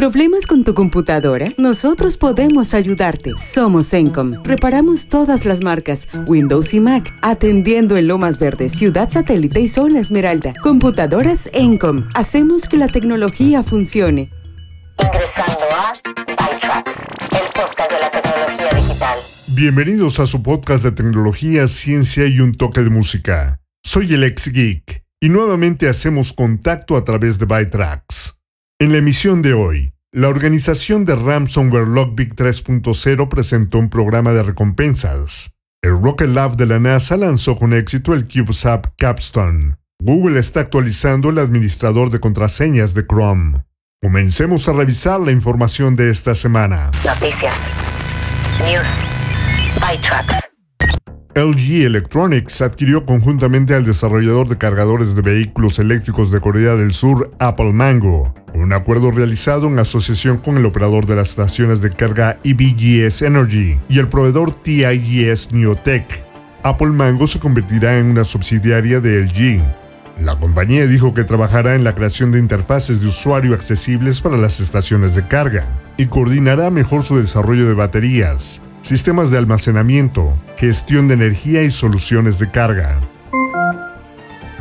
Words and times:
¿Problemas 0.00 0.46
con 0.46 0.64
tu 0.64 0.72
computadora? 0.72 1.52
Nosotros 1.58 2.16
podemos 2.16 2.72
ayudarte. 2.72 3.34
Somos 3.36 3.92
Encom. 3.92 4.32
Reparamos 4.44 5.10
todas 5.10 5.44
las 5.44 5.60
marcas, 5.60 6.08
Windows 6.26 6.72
y 6.72 6.80
Mac, 6.80 7.14
atendiendo 7.20 7.98
en 7.98 8.08
Lomas 8.08 8.38
Verdes, 8.38 8.72
Ciudad 8.72 9.10
Satélite 9.10 9.60
y 9.60 9.68
Zona 9.68 10.00
Esmeralda. 10.00 10.54
Computadoras 10.62 11.50
Encom. 11.52 12.08
Hacemos 12.14 12.66
que 12.66 12.78
la 12.78 12.86
tecnología 12.86 13.62
funcione. 13.62 14.30
Ingresando 15.04 15.64
a 15.76 15.92
ByTrax, 15.92 17.00
el 17.32 17.52
podcast 17.52 17.92
de 17.92 18.00
la 18.00 18.10
tecnología 18.10 18.80
digital. 18.80 19.18
Bienvenidos 19.48 20.18
a 20.18 20.24
su 20.24 20.42
podcast 20.42 20.82
de 20.82 20.92
tecnología, 20.92 21.68
ciencia 21.68 22.26
y 22.26 22.40
un 22.40 22.52
toque 22.52 22.80
de 22.80 22.88
música. 22.88 23.60
Soy 23.84 24.14
el 24.14 24.24
ex 24.24 24.50
geek 24.50 25.04
y 25.20 25.28
nuevamente 25.28 25.90
hacemos 25.90 26.32
contacto 26.32 26.96
a 26.96 27.04
través 27.04 27.38
de 27.38 27.44
ByTrax. 27.44 28.19
En 28.82 28.92
la 28.92 28.96
emisión 28.96 29.42
de 29.42 29.52
hoy, 29.52 29.92
la 30.10 30.30
organización 30.30 31.04
de 31.04 31.14
Ransomware 31.14 31.86
Logbit 31.86 32.32
3.0 32.32 33.28
presentó 33.28 33.76
un 33.76 33.90
programa 33.90 34.32
de 34.32 34.42
recompensas. 34.42 35.52
El 35.82 36.00
Rocket 36.00 36.30
Lab 36.30 36.56
de 36.56 36.64
la 36.64 36.78
NASA 36.78 37.18
lanzó 37.18 37.56
con 37.56 37.74
éxito 37.74 38.14
el 38.14 38.26
CubeSat 38.26 38.86
Capstone. 38.96 39.76
Google 40.02 40.40
está 40.40 40.60
actualizando 40.60 41.28
el 41.28 41.40
administrador 41.40 42.08
de 42.08 42.20
contraseñas 42.20 42.94
de 42.94 43.06
Chrome. 43.06 43.66
Comencemos 44.00 44.66
a 44.66 44.72
revisar 44.72 45.20
la 45.20 45.32
información 45.32 45.94
de 45.94 46.08
esta 46.08 46.34
semana. 46.34 46.90
Noticias. 47.04 47.58
News. 48.64 48.88
ByTrax. 49.74 50.50
LG 51.34 51.84
Electronics 51.84 52.60
adquirió 52.60 53.06
conjuntamente 53.06 53.74
al 53.74 53.84
desarrollador 53.84 54.48
de 54.48 54.58
cargadores 54.58 55.14
de 55.14 55.22
vehículos 55.22 55.78
eléctricos 55.78 56.32
de 56.32 56.40
Corea 56.40 56.74
del 56.74 56.92
Sur, 56.92 57.30
Apple 57.38 57.72
Mango, 57.72 58.34
un 58.54 58.72
acuerdo 58.72 59.10
realizado 59.10 59.66
en 59.66 59.78
asociación 59.78 60.38
con 60.38 60.56
el 60.56 60.66
operador 60.66 61.06
de 61.06 61.16
las 61.16 61.30
estaciones 61.30 61.80
de 61.80 61.90
carga 61.90 62.38
EBGS 62.44 63.22
Energy 63.22 63.78
y 63.88 63.98
el 63.98 64.08
proveedor 64.08 64.54
TIGS 64.54 65.52
Neotech. 65.52 66.22
Apple 66.62 66.88
Mango 66.88 67.26
se 67.26 67.40
convertirá 67.40 67.98
en 67.98 68.06
una 68.06 68.24
subsidiaria 68.24 69.00
de 69.00 69.20
LG. 69.22 69.62
La 70.22 70.38
compañía 70.38 70.86
dijo 70.86 71.14
que 71.14 71.24
trabajará 71.24 71.74
en 71.74 71.84
la 71.84 71.94
creación 71.94 72.30
de 72.30 72.38
interfaces 72.38 73.00
de 73.00 73.06
usuario 73.06 73.54
accesibles 73.54 74.20
para 74.20 74.36
las 74.36 74.60
estaciones 74.60 75.14
de 75.14 75.26
carga 75.26 75.64
y 75.96 76.06
coordinará 76.06 76.70
mejor 76.70 77.02
su 77.02 77.16
desarrollo 77.16 77.66
de 77.66 77.74
baterías, 77.74 78.60
sistemas 78.82 79.30
de 79.30 79.38
almacenamiento, 79.38 80.34
gestión 80.58 81.08
de 81.08 81.14
energía 81.14 81.62
y 81.62 81.70
soluciones 81.70 82.38
de 82.38 82.50
carga. 82.50 83.00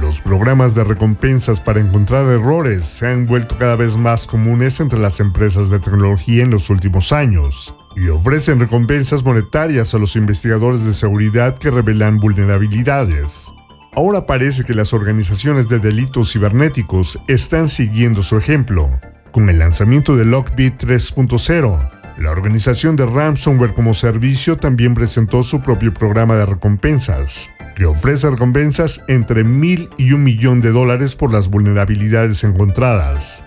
Los 0.09 0.21
programas 0.21 0.73
de 0.73 0.83
recompensas 0.83 1.59
para 1.59 1.79
encontrar 1.79 2.25
errores 2.25 2.83
se 2.83 3.05
han 3.05 3.27
vuelto 3.27 3.59
cada 3.59 3.75
vez 3.75 3.95
más 3.95 4.25
comunes 4.25 4.79
entre 4.79 4.97
las 4.97 5.19
empresas 5.19 5.69
de 5.69 5.77
tecnología 5.77 6.41
en 6.41 6.49
los 6.49 6.71
últimos 6.71 7.13
años 7.13 7.75
y 7.95 8.09
ofrecen 8.09 8.59
recompensas 8.59 9.23
monetarias 9.23 9.93
a 9.93 9.99
los 9.99 10.16
investigadores 10.16 10.83
de 10.83 10.93
seguridad 10.93 11.59
que 11.59 11.69
revelan 11.69 12.17
vulnerabilidades. 12.17 13.53
Ahora 13.95 14.25
parece 14.25 14.63
que 14.63 14.73
las 14.73 14.95
organizaciones 14.95 15.69
de 15.69 15.77
delitos 15.77 16.33
cibernéticos 16.33 17.19
están 17.27 17.69
siguiendo 17.69 18.23
su 18.23 18.35
ejemplo, 18.35 18.89
con 19.31 19.47
el 19.47 19.59
lanzamiento 19.59 20.16
de 20.16 20.25
Lockbit 20.25 20.85
3.0 20.85 21.98
la 22.20 22.31
organización 22.31 22.98
de 22.98 23.06
Ransomware 23.06 23.73
como 23.73 23.94
servicio 23.94 24.58
también 24.58 24.94
presentó 24.94 25.42
su 25.42 25.62
propio 25.62 25.94
programa 25.94 26.36
de 26.36 26.45
recompensas, 26.45 27.50
que 27.78 27.86
ofrece 27.86 28.30
recompensas 28.30 29.02
entre 29.08 29.45
mil 29.45 29.89
y 29.98 30.12
un 30.12 30.23
millón 30.23 30.59
de 30.59 30.72
dólares 30.72 31.16
por 31.16 31.31
las 31.31 31.50
vulnerabilidades 31.50 32.44
encontradas. 32.44 33.45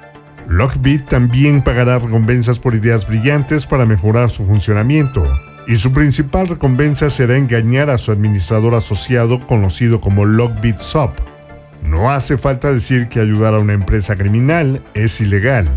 Lockbit 0.48 1.06
también 1.06 1.62
pagará 1.62 1.98
recompensas 1.98 2.58
por 2.58 2.74
ideas 2.74 3.06
brillantes 3.06 3.66
para 3.66 3.84
mejorar 3.84 4.30
su 4.30 4.46
funcionamiento, 4.46 5.22
y 5.68 5.76
su 5.76 5.92
principal 5.92 6.48
recompensa 6.48 7.10
será 7.10 7.36
engañar 7.36 7.90
a 7.90 7.98
su 7.98 8.10
administrador 8.10 8.74
asociado 8.74 9.46
conocido 9.46 10.00
como 10.00 10.24
Lockbit 10.24 10.78
Sub. 10.78 11.10
No 11.82 12.10
hace 12.10 12.38
falta 12.38 12.72
decir 12.72 13.08
que 13.08 13.20
ayudar 13.20 13.52
a 13.52 13.58
una 13.58 13.74
empresa 13.74 14.16
criminal 14.16 14.82
es 14.94 15.20
ilegal. 15.20 15.70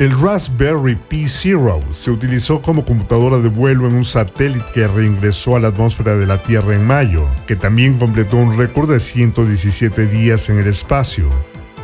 El 0.00 0.18
Raspberry 0.18 0.96
Pi 0.96 1.28
Zero 1.28 1.78
se 1.90 2.10
utilizó 2.10 2.62
como 2.62 2.86
computadora 2.86 3.36
de 3.36 3.50
vuelo 3.50 3.86
en 3.86 3.96
un 3.96 4.04
satélite 4.04 4.64
que 4.72 4.88
reingresó 4.88 5.56
a 5.56 5.60
la 5.60 5.68
atmósfera 5.68 6.16
de 6.16 6.24
la 6.24 6.42
Tierra 6.42 6.74
en 6.74 6.86
mayo, 6.86 7.28
que 7.46 7.54
también 7.54 7.98
completó 7.98 8.38
un 8.38 8.56
récord 8.56 8.90
de 8.90 8.98
117 8.98 10.06
días 10.06 10.48
en 10.48 10.58
el 10.58 10.68
espacio. 10.68 11.28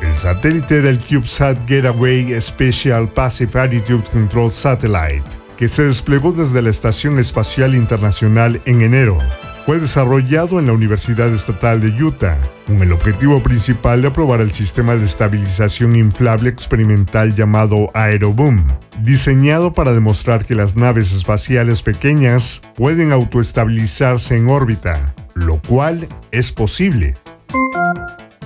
El 0.01 0.15
satélite 0.15 0.79
era 0.79 0.89
el 0.89 0.99
CubeSat 0.99 1.69
Getaway 1.69 2.41
Special 2.41 3.07
Passive 3.11 3.61
Attitude 3.61 4.05
Control 4.11 4.51
Satellite, 4.51 5.25
que 5.59 5.69
se 5.69 5.83
desplegó 5.83 6.33
desde 6.33 6.63
la 6.63 6.71
Estación 6.71 7.19
Espacial 7.19 7.75
Internacional 7.75 8.63
en 8.65 8.81
enero 8.81 9.19
fue 9.67 9.81
desarrollado 9.81 10.61
en 10.61 10.67
la 10.67 10.73
Universidad 10.73 11.27
Estatal 11.35 11.81
de 11.81 11.89
Utah, 12.01 12.39
con 12.69 12.81
el 12.83 12.93
objetivo 12.93 13.43
principal 13.43 14.01
de 14.01 14.13
probar 14.13 14.41
el 14.41 14.53
sistema 14.53 14.95
de 14.95 15.05
estabilización 15.05 15.97
inflable 15.97 16.49
experimental 16.49 17.35
llamado 17.35 17.91
Aeroboom, 17.93 18.65
diseñado 19.03 19.73
para 19.73 19.93
demostrar 19.93 20.45
que 20.45 20.55
las 20.55 20.77
naves 20.77 21.13
espaciales 21.13 21.83
pequeñas 21.83 22.63
pueden 22.77 23.11
autoestabilizarse 23.11 24.37
en 24.37 24.49
órbita, 24.49 25.17
lo 25.35 25.61
cual 25.61 26.07
es 26.31 26.53
posible. 26.53 27.17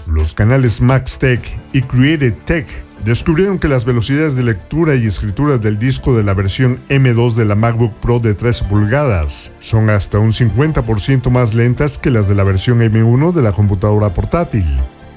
Los 0.06 0.32
canales 0.32 0.80
MaxTech 0.80 1.42
y 1.74 1.82
Created 1.82 2.32
Tech 2.46 2.66
descubrieron 3.04 3.58
que 3.58 3.68
las 3.68 3.84
velocidades 3.84 4.36
de 4.36 4.42
lectura 4.42 4.94
y 4.94 5.06
escritura 5.06 5.58
del 5.58 5.78
disco 5.78 6.16
de 6.16 6.22
la 6.22 6.34
versión 6.34 6.78
M2 6.88 7.34
de 7.34 7.44
la 7.44 7.54
MacBook 7.54 7.94
Pro 7.94 8.20
de 8.20 8.34
13 8.34 8.66
pulgadas 8.66 9.52
son 9.58 9.90
hasta 9.90 10.18
un 10.18 10.32
50% 10.32 11.30
más 11.30 11.54
lentas 11.54 11.98
que 11.98 12.10
las 12.10 12.28
de 12.28 12.34
la 12.34 12.44
versión 12.44 12.80
M1 12.80 13.32
de 13.32 13.42
la 13.42 13.52
computadora 13.52 14.12
portátil. 14.12 14.66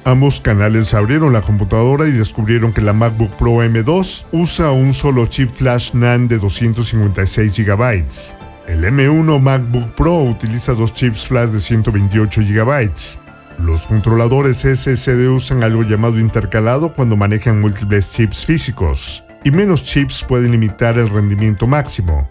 Ambos 0.06 0.42
canales 0.42 0.94
abrieron 0.94 1.32
la 1.32 1.42
computadora 1.42 2.08
y 2.08 2.12
descubrieron 2.12 2.74
que 2.74 2.82
la 2.82 2.94
MacBook 2.94 3.32
Pro 3.38 3.64
M2 3.64 4.26
usa 4.32 4.72
un 4.72 4.94
solo 4.94 5.26
chip 5.26 5.50
flash 5.50 5.94
NAND 5.94 6.30
de 6.30 6.40
256 6.40 7.66
GB. 7.66 8.06
El 8.68 8.84
M1 8.84 9.40
MacBook 9.40 9.96
Pro 9.96 10.20
utiliza 10.20 10.74
dos 10.74 10.94
chips 10.94 11.28
flash 11.28 11.50
de 11.50 11.60
128 11.60 12.42
GB 12.42 13.23
los 13.60 13.88
controladores 13.88 14.60
SSD 14.60 15.30
usan 15.30 15.64
algo 15.64 15.84
llamado 15.84 16.20
intercalado 16.20 16.94
cuando 16.94 17.16
manejan 17.16 17.62
múltiples 17.62 18.14
chips 18.14 18.46
físicos, 18.46 19.24
y 19.44 19.52
menos 19.52 19.84
chips 19.84 20.26
pueden 20.28 20.52
limitar 20.52 20.98
el 20.98 21.10
rendimiento 21.10 21.68
máximo. 21.68 22.28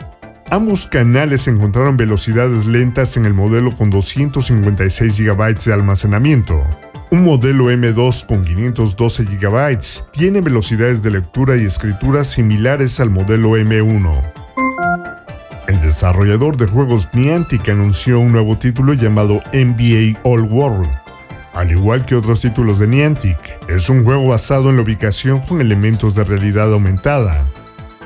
Ambos 0.50 0.86
canales 0.86 1.48
encontraron 1.48 1.96
velocidades 1.96 2.66
lentas 2.66 3.16
en 3.16 3.24
el 3.24 3.32
modelo 3.32 3.74
con 3.74 3.88
256 3.88 5.18
GB 5.18 5.64
de 5.64 5.72
almacenamiento. 5.72 6.62
Un 7.10 7.24
modelo 7.24 7.70
M2 7.70 8.26
con 8.26 8.44
512 8.44 9.24
GB 9.24 9.78
tiene 10.12 10.40
velocidades 10.40 11.02
de 11.02 11.10
lectura 11.10 11.56
y 11.56 11.64
escritura 11.64 12.24
similares 12.24 13.00
al 13.00 13.10
modelo 13.10 13.56
M1. 13.56 14.42
El 15.68 15.80
desarrollador 15.80 16.56
de 16.56 16.66
juegos 16.66 17.08
Niantic 17.14 17.68
anunció 17.68 18.18
un 18.20 18.32
nuevo 18.32 18.58
título 18.58 18.94
llamado 18.94 19.40
NBA 19.52 20.20
All 20.22 20.42
World, 20.42 20.90
al 21.54 21.70
igual 21.70 22.06
que 22.06 22.14
otros 22.14 22.40
títulos 22.40 22.78
de 22.78 22.86
Niantic, 22.86 23.38
es 23.68 23.88
un 23.88 24.04
juego 24.04 24.28
basado 24.28 24.70
en 24.70 24.76
la 24.76 24.82
ubicación 24.82 25.40
con 25.40 25.60
elementos 25.60 26.14
de 26.14 26.24
realidad 26.24 26.72
aumentada. 26.72 27.44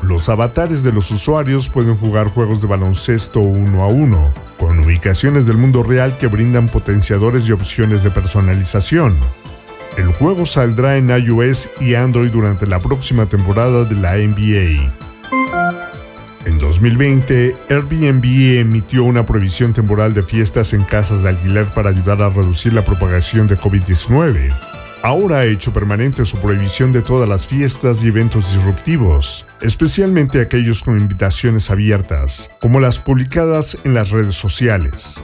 Los 0.03 0.29
avatares 0.29 0.83
de 0.83 0.93
los 0.93 1.11
usuarios 1.11 1.69
pueden 1.69 1.97
jugar 1.97 2.29
juegos 2.29 2.61
de 2.61 2.67
baloncesto 2.67 3.41
uno 3.41 3.83
a 3.83 3.89
uno, 3.89 4.33
con 4.59 4.79
ubicaciones 4.81 5.47
del 5.47 5.59
mundo 5.59 5.83
real 5.83 6.17
que 6.19 6.27
brindan 6.27 6.69
potenciadores 6.69 7.49
y 7.49 7.53
opciones 7.53 8.03
de 8.03 8.11
personalización. 8.11 9.19
El 9.97 10.13
juego 10.13 10.45
saldrá 10.45 10.97
en 10.99 11.09
iOS 11.09 11.71
y 11.81 11.95
Android 11.95 12.31
durante 12.31 12.67
la 12.67 12.81
próxima 12.81 13.27
temporada 13.27 13.85
de 13.85 13.95
la 13.95 14.17
NBA. 14.17 15.06
En 16.57 16.61
2020, 16.61 17.55
Airbnb 17.69 18.61
emitió 18.61 19.05
una 19.05 19.27
prohibición 19.27 19.75
temporal 19.75 20.15
de 20.15 20.23
fiestas 20.23 20.73
en 20.73 20.85
casas 20.85 21.23
de 21.23 21.29
alquiler 21.29 21.71
para 21.75 21.91
ayudar 21.91 22.23
a 22.23 22.31
reducir 22.31 22.73
la 22.73 22.83
propagación 22.83 23.47
de 23.47 23.59
COVID-19. 23.59 24.55
Ahora 25.03 25.41
ha 25.41 25.45
hecho 25.45 25.75
permanente 25.75 26.25
su 26.25 26.39
prohibición 26.39 26.93
de 26.93 27.03
todas 27.03 27.29
las 27.29 27.47
fiestas 27.47 28.03
y 28.03 28.09
eventos 28.09 28.55
disruptivos, 28.55 29.45
especialmente 29.61 30.41
aquellos 30.41 30.83
con 30.83 30.99
invitaciones 30.99 31.71
abiertas, 31.71 32.51
como 32.59 32.81
las 32.81 33.01
publicadas 33.01 33.77
en 33.85 33.93
las 33.93 34.09
redes 34.09 34.37
sociales. 34.37 35.23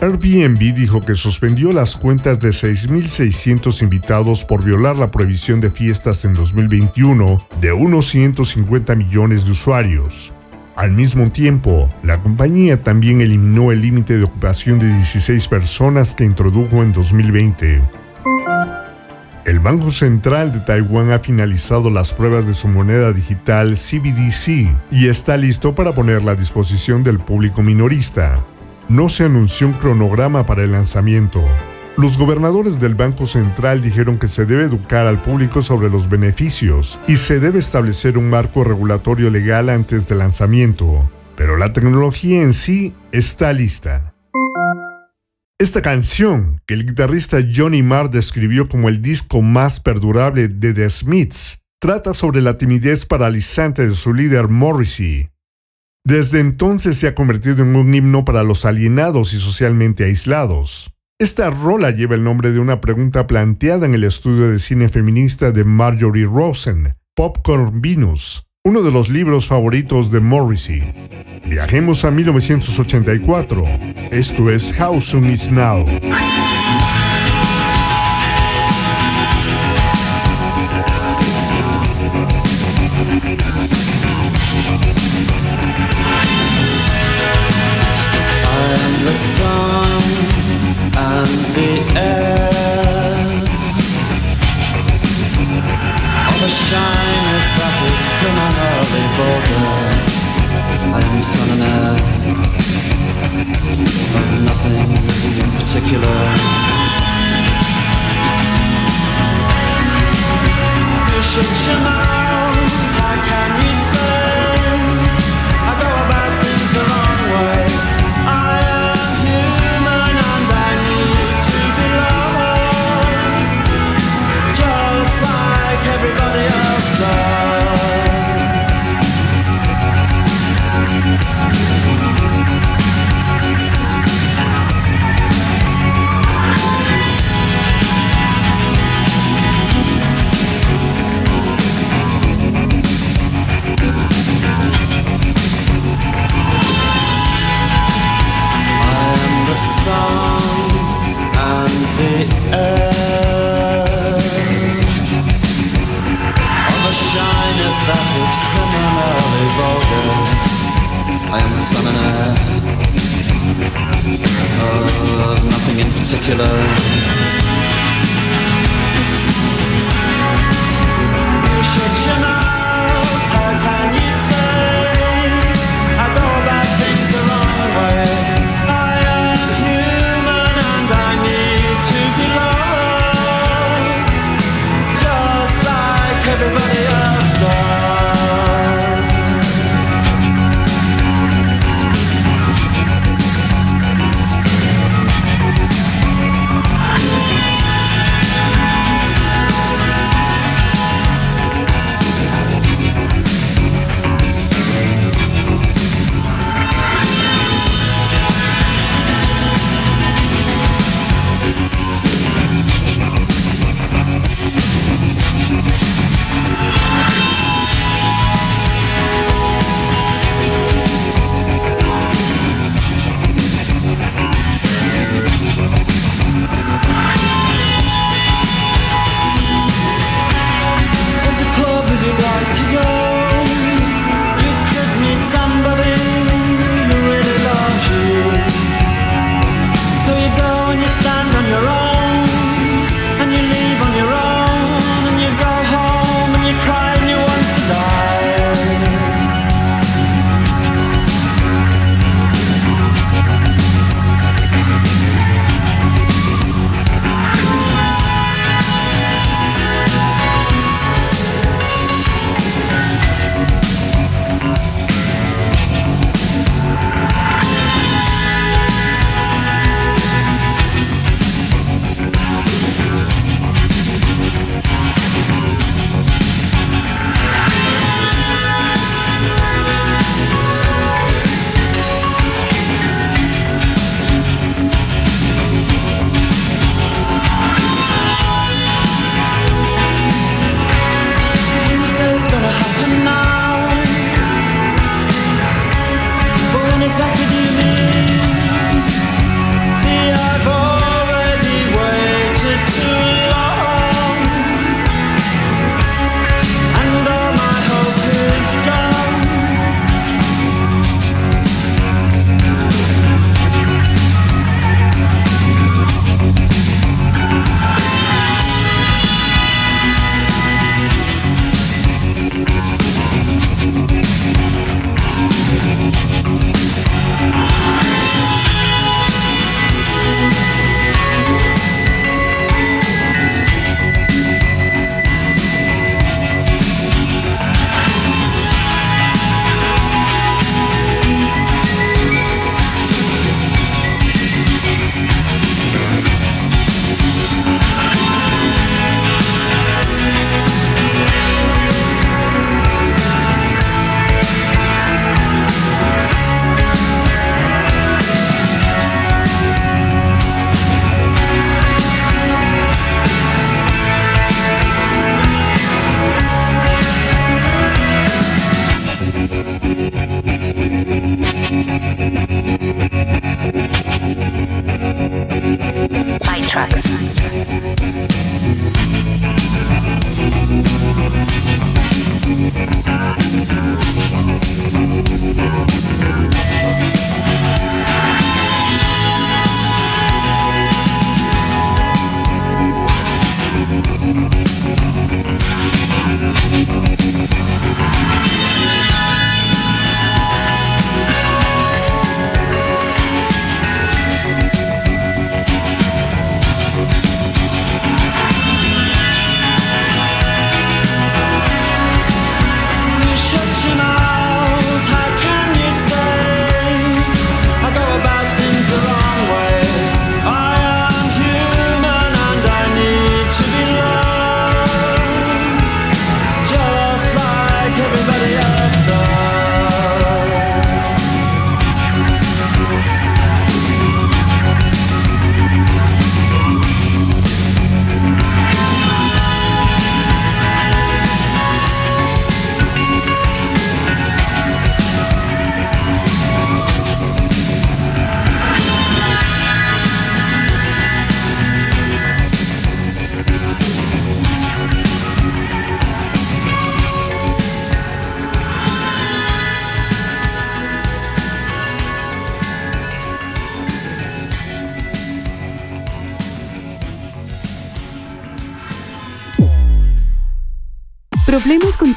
Airbnb 0.00 0.72
dijo 0.72 1.02
que 1.02 1.14
suspendió 1.14 1.74
las 1.74 1.94
cuentas 1.94 2.40
de 2.40 2.48
6.600 2.48 3.82
invitados 3.82 4.46
por 4.46 4.64
violar 4.64 4.96
la 4.96 5.10
prohibición 5.10 5.60
de 5.60 5.70
fiestas 5.70 6.24
en 6.24 6.32
2021 6.32 7.46
de 7.60 7.70
unos 7.70 8.06
150 8.06 8.94
millones 8.94 9.44
de 9.44 9.52
usuarios, 9.52 10.32
al 10.80 10.92
mismo 10.92 11.30
tiempo, 11.30 11.90
la 12.02 12.16
compañía 12.22 12.82
también 12.82 13.20
eliminó 13.20 13.70
el 13.70 13.82
límite 13.82 14.16
de 14.16 14.24
ocupación 14.24 14.78
de 14.78 14.86
16 14.86 15.46
personas 15.48 16.14
que 16.14 16.24
introdujo 16.24 16.82
en 16.82 16.94
2020. 16.94 17.82
El 19.44 19.58
Banco 19.58 19.90
Central 19.90 20.54
de 20.54 20.60
Taiwán 20.60 21.12
ha 21.12 21.18
finalizado 21.18 21.90
las 21.90 22.14
pruebas 22.14 22.46
de 22.46 22.54
su 22.54 22.66
moneda 22.68 23.12
digital 23.12 23.74
CBDC 23.74 24.70
y 24.90 25.08
está 25.08 25.36
listo 25.36 25.74
para 25.74 25.92
ponerla 25.92 26.32
a 26.32 26.36
disposición 26.36 27.02
del 27.02 27.18
público 27.18 27.60
minorista. 27.60 28.38
No 28.88 29.10
se 29.10 29.24
anunció 29.24 29.66
un 29.66 29.74
cronograma 29.74 30.46
para 30.46 30.64
el 30.64 30.72
lanzamiento. 30.72 31.44
Los 32.00 32.16
gobernadores 32.16 32.80
del 32.80 32.94
Banco 32.94 33.26
Central 33.26 33.82
dijeron 33.82 34.18
que 34.18 34.26
se 34.26 34.46
debe 34.46 34.62
educar 34.62 35.06
al 35.06 35.20
público 35.20 35.60
sobre 35.60 35.90
los 35.90 36.08
beneficios 36.08 36.98
y 37.06 37.18
se 37.18 37.40
debe 37.40 37.58
establecer 37.58 38.16
un 38.16 38.30
marco 38.30 38.64
regulatorio 38.64 39.28
legal 39.28 39.68
antes 39.68 40.06
del 40.06 40.20
lanzamiento, 40.20 41.10
pero 41.36 41.58
la 41.58 41.74
tecnología 41.74 42.40
en 42.40 42.54
sí 42.54 42.94
está 43.12 43.52
lista. 43.52 44.14
Esta 45.58 45.82
canción, 45.82 46.62
que 46.66 46.72
el 46.72 46.86
guitarrista 46.86 47.36
Johnny 47.54 47.82
Marr 47.82 48.08
describió 48.08 48.66
como 48.66 48.88
el 48.88 49.02
disco 49.02 49.42
más 49.42 49.78
perdurable 49.78 50.48
de 50.48 50.72
The 50.72 50.88
Smiths, 50.88 51.60
trata 51.80 52.14
sobre 52.14 52.40
la 52.40 52.56
timidez 52.56 53.04
paralizante 53.04 53.86
de 53.86 53.94
su 53.94 54.14
líder 54.14 54.48
Morrissey. 54.48 55.28
Desde 56.02 56.40
entonces 56.40 56.96
se 56.96 57.08
ha 57.08 57.14
convertido 57.14 57.62
en 57.62 57.76
un 57.76 57.94
himno 57.94 58.24
para 58.24 58.42
los 58.42 58.64
alienados 58.64 59.34
y 59.34 59.38
socialmente 59.38 60.04
aislados. 60.04 60.94
Esta 61.20 61.50
rola 61.50 61.90
lleva 61.90 62.14
el 62.14 62.24
nombre 62.24 62.50
de 62.50 62.60
una 62.60 62.80
pregunta 62.80 63.26
planteada 63.26 63.84
en 63.84 63.92
el 63.92 64.04
estudio 64.04 64.50
de 64.50 64.58
cine 64.58 64.88
feminista 64.88 65.52
de 65.52 65.64
Marjorie 65.64 66.24
Rosen, 66.24 66.94
Popcorn 67.14 67.82
Venus, 67.82 68.46
uno 68.64 68.80
de 68.80 68.90
los 68.90 69.10
libros 69.10 69.46
favoritos 69.46 70.10
de 70.10 70.20
Morrissey. 70.20 70.80
Viajemos 71.44 72.06
a 72.06 72.10
1984. 72.10 73.64
Esto 74.10 74.50
es 74.50 74.80
How 74.80 74.98
Soon 74.98 75.28
Is 75.28 75.52
Now. 75.52 75.84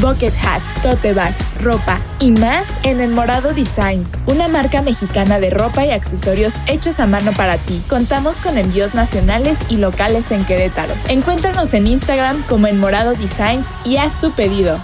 Bucket 0.00 0.34
hats, 0.44 0.82
tote 0.82 1.14
bags, 1.14 1.54
ropa 1.62 1.98
y 2.20 2.30
más 2.32 2.78
en 2.82 3.00
El 3.00 3.12
Morado 3.12 3.54
Designs, 3.54 4.12
una 4.26 4.46
marca 4.46 4.82
mexicana 4.82 5.38
de 5.38 5.48
ropa 5.48 5.86
y 5.86 5.90
accesorios 5.90 6.56
hechos 6.66 7.00
a 7.00 7.06
mano 7.06 7.32
para 7.32 7.56
ti. 7.56 7.82
Contamos 7.88 8.36
con 8.36 8.58
envíos 8.58 8.94
nacionales 8.94 9.58
y 9.70 9.78
locales 9.78 10.30
en 10.32 10.44
Querétaro. 10.44 10.92
Encuéntranos 11.08 11.72
en 11.72 11.86
Instagram 11.86 12.42
como 12.42 12.66
El 12.66 12.76
Morado 12.76 13.14
Designs 13.14 13.72
y 13.86 13.96
haz 13.96 14.20
tu 14.20 14.32
pedido. 14.32 14.78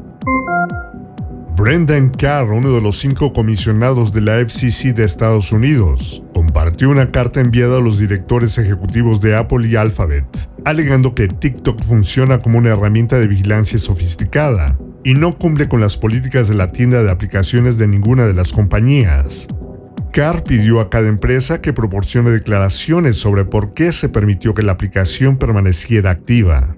Brendan 1.55 2.09
Carr, 2.09 2.51
uno 2.51 2.71
de 2.71 2.81
los 2.81 2.97
cinco 2.97 3.33
comisionados 3.33 4.11
de 4.13 4.21
la 4.21 4.39
FCC 4.39 4.95
de 4.95 5.03
Estados 5.03 5.51
Unidos, 5.51 6.23
compartió 6.33 6.89
una 6.89 7.11
carta 7.11 7.39
enviada 7.39 7.77
a 7.77 7.81
los 7.81 7.99
directores 7.99 8.57
ejecutivos 8.57 9.21
de 9.21 9.35
Apple 9.35 9.67
y 9.67 9.75
Alphabet, 9.75 10.25
alegando 10.65 11.13
que 11.13 11.27
TikTok 11.27 11.83
funciona 11.83 12.39
como 12.39 12.57
una 12.57 12.69
herramienta 12.69 13.19
de 13.19 13.27
vigilancia 13.27 13.77
sofisticada 13.77 14.75
y 15.03 15.13
no 15.13 15.37
cumple 15.37 15.69
con 15.69 15.81
las 15.81 15.99
políticas 15.99 16.47
de 16.47 16.55
la 16.55 16.71
tienda 16.71 17.03
de 17.03 17.11
aplicaciones 17.11 17.77
de 17.77 17.87
ninguna 17.87 18.25
de 18.25 18.33
las 18.33 18.51
compañías. 18.51 19.47
Carr 20.15 20.45
pidió 20.45 20.79
a 20.79 20.89
cada 20.89 21.10
empresa 21.10 21.60
que 21.60 21.74
proporcione 21.74 22.31
declaraciones 22.31 23.17
sobre 23.17 23.43
por 23.43 23.74
qué 23.74 23.91
se 23.91 24.07
permitió 24.07 24.53
que 24.53 24.63
la 24.63 24.72
aplicación 24.72 25.36
permaneciera 25.36 26.10
activa. 26.10 26.77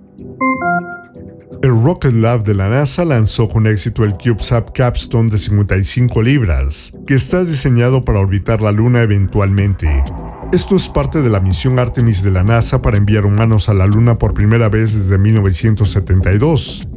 El 1.62 1.84
Rocket 1.84 2.14
Lab 2.14 2.44
de 2.44 2.56
la 2.56 2.68
NASA 2.68 3.06
lanzó 3.06 3.48
con 3.48 3.68
éxito 3.68 4.04
el 4.04 4.16
CubeSat 4.16 4.72
Capstone 4.76 5.30
de 5.30 5.38
55 5.38 6.24
libras, 6.24 6.92
que 7.06 7.14
está 7.14 7.44
diseñado 7.44 8.04
para 8.04 8.18
orbitar 8.18 8.64
la 8.64 8.72
Luna 8.72 9.04
eventualmente. 9.04 10.04
Esto 10.52 10.76
es 10.76 10.90
parte 10.90 11.22
de 11.22 11.30
la 11.30 11.40
misión 11.40 11.78
Artemis 11.78 12.24
de 12.24 12.32
la 12.32 12.42
NASA 12.42 12.82
para 12.82 12.98
enviar 12.98 13.24
humanos 13.24 13.70
a 13.70 13.76
la 13.76 13.86
Luna 13.86 14.16
por 14.16 14.34
primera 14.34 14.68
vez 14.68 14.96
desde 14.96 15.20
1972. 15.20 16.88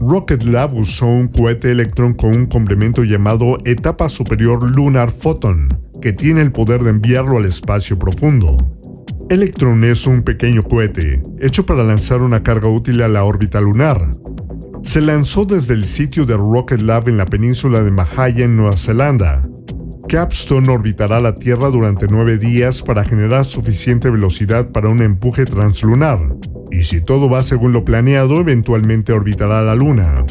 Rocket 0.00 0.44
Lab 0.44 0.74
usó 0.76 1.08
un 1.08 1.28
cohete 1.28 1.70
Electron 1.70 2.14
con 2.14 2.34
un 2.34 2.46
complemento 2.46 3.04
llamado 3.04 3.58
Etapa 3.66 4.08
Superior 4.08 4.62
Lunar 4.62 5.10
Photon, 5.10 5.68
que 6.00 6.12
tiene 6.12 6.42
el 6.42 6.52
poder 6.52 6.82
de 6.82 6.90
enviarlo 6.90 7.38
al 7.38 7.44
espacio 7.44 7.98
profundo. 7.98 8.56
Electron 9.28 9.84
es 9.84 10.06
un 10.06 10.22
pequeño 10.22 10.62
cohete, 10.62 11.22
hecho 11.38 11.64
para 11.64 11.84
lanzar 11.84 12.22
una 12.22 12.42
carga 12.42 12.68
útil 12.68 13.02
a 13.02 13.08
la 13.08 13.24
órbita 13.24 13.60
lunar. 13.60 14.12
Se 14.82 15.00
lanzó 15.00 15.44
desde 15.44 15.74
el 15.74 15.84
sitio 15.84 16.24
de 16.24 16.36
Rocket 16.36 16.80
Lab 16.80 17.08
en 17.08 17.16
la 17.16 17.26
península 17.26 17.82
de 17.82 17.90
Mahaya 17.90 18.44
en 18.44 18.56
Nueva 18.56 18.76
Zelanda. 18.76 19.42
Capstone 20.08 20.68
orbitará 20.72 21.20
la 21.20 21.36
Tierra 21.36 21.70
durante 21.70 22.08
nueve 22.08 22.38
días 22.38 22.82
para 22.82 23.04
generar 23.04 23.44
suficiente 23.44 24.10
velocidad 24.10 24.70
para 24.72 24.88
un 24.88 25.02
empuje 25.02 25.44
translunar, 25.44 26.18
y 26.72 26.82
si 26.82 27.00
todo 27.00 27.30
va 27.30 27.42
según 27.42 27.72
lo 27.72 27.84
planeado, 27.84 28.40
eventualmente 28.40 29.12
orbitará 29.12 29.62
la 29.62 29.76
Luna. 29.76 30.24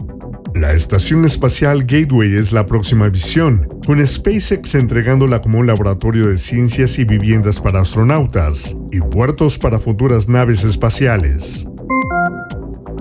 La 0.59 0.73
estación 0.73 1.23
espacial 1.23 1.85
Gateway 1.85 2.35
es 2.35 2.51
la 2.51 2.65
próxima 2.65 3.07
visión, 3.07 3.65
con 3.85 4.05
SpaceX 4.05 4.75
entregándola 4.75 5.39
como 5.39 5.57
un 5.57 5.67
laboratorio 5.67 6.27
de 6.27 6.37
ciencias 6.37 6.99
y 6.99 7.05
viviendas 7.05 7.61
para 7.61 7.79
astronautas, 7.79 8.75
y 8.91 8.99
puertos 8.99 9.57
para 9.57 9.79
futuras 9.79 10.27
naves 10.27 10.65
espaciales. 10.65 11.65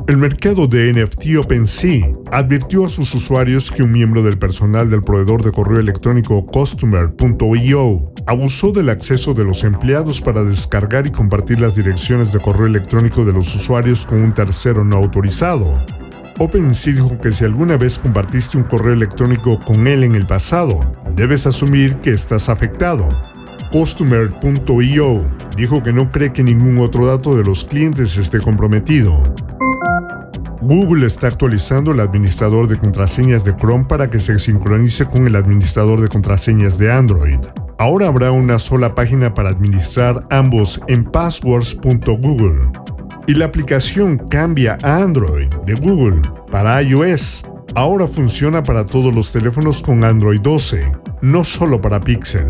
El 0.06 0.18
mercado 0.18 0.68
de 0.68 0.92
NFT 0.92 1.36
OpenSea 1.36 2.12
advirtió 2.30 2.86
a 2.86 2.88
sus 2.88 3.12
usuarios 3.16 3.72
que 3.72 3.82
un 3.82 3.90
miembro 3.90 4.22
del 4.22 4.38
personal 4.38 4.88
del 4.88 5.02
proveedor 5.02 5.42
de 5.42 5.50
correo 5.50 5.80
electrónico 5.80 6.46
Customer.io 6.46 8.12
abusó 8.24 8.70
del 8.70 8.88
acceso 8.88 9.34
de 9.34 9.42
los 9.42 9.64
empleados 9.64 10.20
para 10.20 10.44
descargar 10.44 11.08
y 11.08 11.10
compartir 11.10 11.58
las 11.58 11.74
direcciones 11.74 12.32
de 12.32 12.38
correo 12.38 12.66
electrónico 12.66 13.24
de 13.24 13.32
los 13.32 13.52
usuarios 13.56 14.06
con 14.06 14.22
un 14.22 14.32
tercero 14.32 14.84
no 14.84 14.94
autorizado. 14.94 15.97
OpenSea 16.40 16.94
dijo 16.94 17.18
que 17.20 17.32
si 17.32 17.44
alguna 17.44 17.76
vez 17.76 17.98
compartiste 17.98 18.56
un 18.56 18.62
correo 18.62 18.92
electrónico 18.92 19.58
con 19.60 19.88
él 19.88 20.04
en 20.04 20.14
el 20.14 20.24
pasado, 20.24 20.80
debes 21.16 21.46
asumir 21.48 21.96
que 21.96 22.10
estás 22.10 22.48
afectado. 22.48 23.08
Customer.io 23.72 25.24
dijo 25.56 25.82
que 25.82 25.92
no 25.92 26.12
cree 26.12 26.32
que 26.32 26.44
ningún 26.44 26.78
otro 26.78 27.06
dato 27.06 27.36
de 27.36 27.42
los 27.42 27.64
clientes 27.64 28.16
esté 28.16 28.40
comprometido. 28.40 29.34
Google 30.62 31.06
está 31.06 31.26
actualizando 31.26 31.90
el 31.90 32.00
administrador 32.00 32.68
de 32.68 32.78
contraseñas 32.78 33.44
de 33.44 33.56
Chrome 33.56 33.86
para 33.86 34.08
que 34.08 34.20
se 34.20 34.38
sincronice 34.38 35.06
con 35.06 35.26
el 35.26 35.34
administrador 35.34 36.00
de 36.00 36.08
contraseñas 36.08 36.78
de 36.78 36.92
Android. 36.92 37.40
Ahora 37.78 38.06
habrá 38.06 38.30
una 38.30 38.60
sola 38.60 38.94
página 38.94 39.34
para 39.34 39.48
administrar 39.48 40.20
ambos 40.30 40.80
en 40.86 41.04
passwords.google. 41.04 42.60
Y 43.28 43.34
la 43.34 43.44
aplicación 43.44 44.16
Cambia 44.16 44.78
a 44.82 45.02
Android 45.02 45.48
de 45.66 45.74
Google 45.74 46.22
para 46.50 46.82
iOS 46.82 47.44
ahora 47.74 48.06
funciona 48.08 48.62
para 48.62 48.86
todos 48.86 49.14
los 49.14 49.30
teléfonos 49.30 49.82
con 49.82 50.02
Android 50.02 50.40
12, 50.40 50.90
no 51.20 51.44
solo 51.44 51.78
para 51.78 52.00
Pixel. 52.00 52.48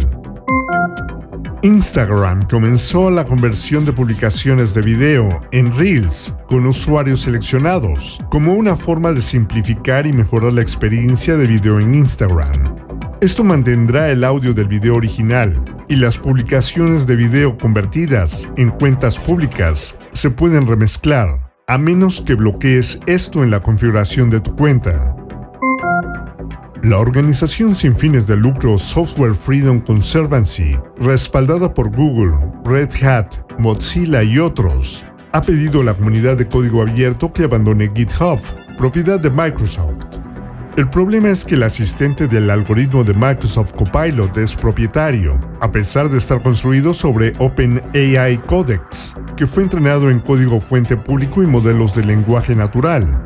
Instagram 1.62 2.46
comenzó 2.46 3.10
la 3.10 3.24
conversión 3.24 3.84
de 3.84 3.92
publicaciones 3.92 4.72
de 4.72 4.82
video 4.82 5.40
en 5.50 5.76
Reels 5.76 6.36
con 6.46 6.64
usuarios 6.64 7.22
seleccionados, 7.22 8.20
como 8.30 8.54
una 8.54 8.76
forma 8.76 9.12
de 9.12 9.20
simplificar 9.20 10.06
y 10.06 10.12
mejorar 10.12 10.52
la 10.52 10.62
experiencia 10.62 11.36
de 11.36 11.48
video 11.48 11.80
en 11.80 11.96
Instagram. 11.96 12.52
Esto 13.20 13.42
mantendrá 13.42 14.12
el 14.12 14.22
audio 14.22 14.54
del 14.54 14.68
video 14.68 14.94
original 14.94 15.60
y 15.88 15.96
las 15.96 16.18
publicaciones 16.18 17.04
de 17.08 17.16
video 17.16 17.58
convertidas 17.58 18.48
en 18.56 18.70
cuentas 18.70 19.18
públicas 19.18 19.96
se 20.18 20.30
pueden 20.30 20.66
remezclar, 20.66 21.52
a 21.68 21.78
menos 21.78 22.20
que 22.20 22.34
bloquees 22.34 22.98
esto 23.06 23.44
en 23.44 23.52
la 23.52 23.62
configuración 23.62 24.30
de 24.30 24.40
tu 24.40 24.56
cuenta. 24.56 25.14
La 26.82 26.98
organización 26.98 27.72
sin 27.72 27.94
fines 27.94 28.26
de 28.26 28.36
lucro 28.36 28.78
Software 28.78 29.36
Freedom 29.36 29.78
Conservancy, 29.78 30.76
respaldada 30.96 31.72
por 31.72 31.94
Google, 31.94 32.34
Red 32.64 32.90
Hat, 33.04 33.32
Mozilla 33.60 34.24
y 34.24 34.40
otros, 34.40 35.06
ha 35.32 35.40
pedido 35.40 35.82
a 35.82 35.84
la 35.84 35.94
comunidad 35.94 36.36
de 36.36 36.48
código 36.48 36.82
abierto 36.82 37.32
que 37.32 37.44
abandone 37.44 37.88
GitHub, 37.94 38.40
propiedad 38.76 39.20
de 39.20 39.30
Microsoft. 39.30 40.17
El 40.78 40.88
problema 40.88 41.28
es 41.30 41.44
que 41.44 41.56
el 41.56 41.64
asistente 41.64 42.28
del 42.28 42.48
algoritmo 42.50 43.02
de 43.02 43.12
Microsoft 43.12 43.72
Copilot 43.72 44.38
es 44.38 44.54
propietario, 44.54 45.36
a 45.60 45.72
pesar 45.72 46.08
de 46.08 46.18
estar 46.18 46.40
construido 46.40 46.94
sobre 46.94 47.32
OpenAI 47.40 48.38
Codex, 48.46 49.16
que 49.36 49.48
fue 49.48 49.64
entrenado 49.64 50.08
en 50.08 50.20
código 50.20 50.60
fuente 50.60 50.96
público 50.96 51.42
y 51.42 51.48
modelos 51.48 51.96
de 51.96 52.04
lenguaje 52.04 52.54
natural, 52.54 53.24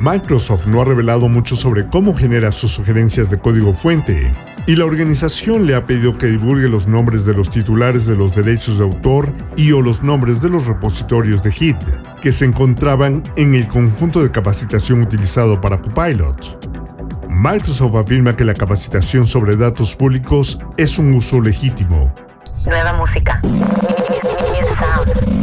Microsoft 0.00 0.66
no 0.66 0.80
ha 0.80 0.86
revelado 0.86 1.28
mucho 1.28 1.56
sobre 1.56 1.86
cómo 1.88 2.14
genera 2.14 2.50
sus 2.50 2.70
sugerencias 2.70 3.28
de 3.28 3.36
código 3.36 3.74
fuente, 3.74 4.32
y 4.66 4.74
la 4.74 4.86
organización 4.86 5.66
le 5.66 5.74
ha 5.74 5.84
pedido 5.84 6.16
que 6.16 6.28
divulgue 6.28 6.70
los 6.70 6.88
nombres 6.88 7.26
de 7.26 7.34
los 7.34 7.50
titulares 7.50 8.06
de 8.06 8.16
los 8.16 8.34
derechos 8.34 8.78
de 8.78 8.84
autor 8.84 9.30
y 9.58 9.72
o 9.72 9.82
los 9.82 10.02
nombres 10.02 10.40
de 10.40 10.48
los 10.48 10.66
repositorios 10.66 11.42
de 11.42 11.52
Git, 11.52 11.76
que 12.22 12.32
se 12.32 12.46
encontraban 12.46 13.30
en 13.36 13.54
el 13.54 13.68
conjunto 13.68 14.22
de 14.22 14.30
capacitación 14.30 15.02
utilizado 15.02 15.60
para 15.60 15.82
Copilot. 15.82 16.73
Microsoft 17.34 17.96
afirma 17.96 18.36
que 18.36 18.44
la 18.44 18.54
capacitación 18.54 19.26
sobre 19.26 19.56
datos 19.56 19.96
públicos 19.96 20.58
es 20.76 20.98
un 20.98 21.12
uso 21.14 21.40
legítimo. 21.40 22.14
Nueva 22.66 22.92
música. 22.94 23.40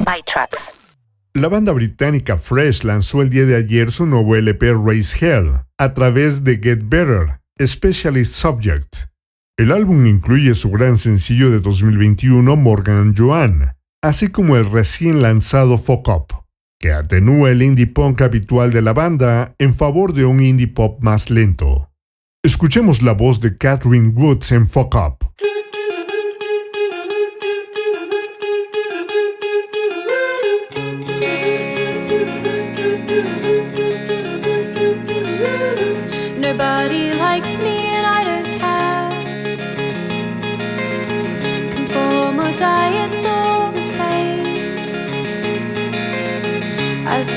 By 0.06 0.22
tracks. 0.26 0.96
La 1.34 1.48
banda 1.48 1.72
británica 1.74 2.38
Fresh 2.38 2.84
lanzó 2.84 3.22
el 3.22 3.30
día 3.30 3.46
de 3.46 3.56
ayer 3.56 3.92
su 3.92 4.06
nuevo 4.06 4.36
LP 4.36 4.74
Raise 4.74 5.18
Hell 5.20 5.52
a 5.78 5.94
través 5.94 6.44
de 6.44 6.60
Get 6.62 6.82
Better, 6.84 7.40
Specialist 7.60 8.34
Subject. 8.34 9.12
El 9.58 9.72
álbum 9.72 10.06
incluye 10.06 10.56
su 10.56 10.72
gran 10.72 10.98
sencillo 10.98 11.52
de 11.52 11.60
2021 11.60 12.56
Morgan 12.56 13.14
Joan, 13.16 13.76
así 14.02 14.30
como 14.30 14.56
el 14.56 14.70
recién 14.70 15.22
lanzado 15.22 15.78
Fuck 15.78 16.08
Up, 16.08 16.41
que 16.82 16.92
atenúa 16.92 17.52
el 17.52 17.62
indie 17.62 17.88
punk 17.88 18.22
habitual 18.22 18.72
de 18.72 18.82
la 18.82 18.92
banda 18.92 19.56
en 19.60 19.74
favor 19.74 20.14
de 20.14 20.26
un 20.26 20.42
indie 20.42 20.68
pop 20.68 21.02
más 21.02 21.30
lento. 21.30 21.92
Escuchemos 22.44 23.04
la 23.04 23.14
voz 23.14 23.40
de 23.40 23.56
Catherine 23.56 24.10
Woods 24.10 24.52
en 24.52 24.66
Fuck 24.66 24.96
Up. 24.96 25.31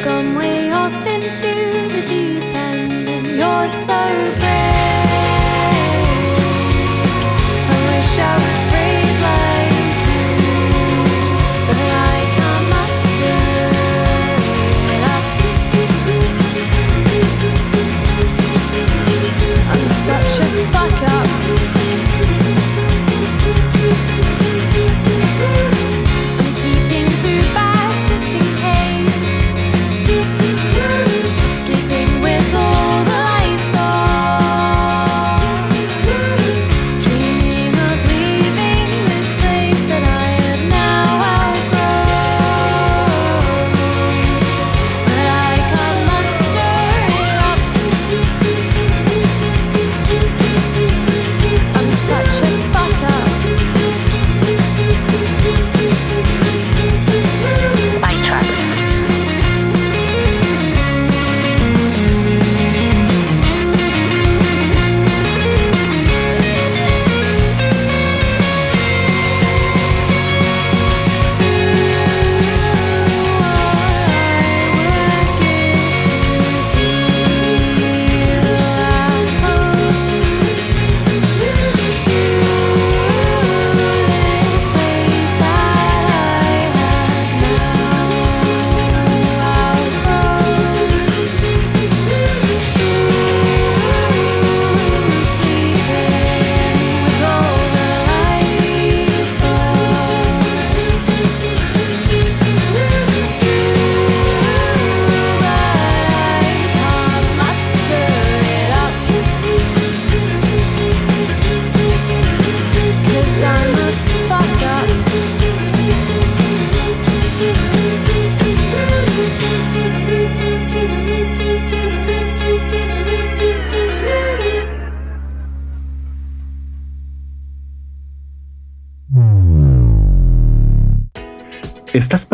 Gone 0.05 0.35
way 0.35 0.71
off 0.71 1.07
into 1.07 1.89
the 1.89 2.03
deep 2.05 2.45
end, 2.55 3.09
and 3.09 3.27
you're 3.27 3.69
so 3.69 4.44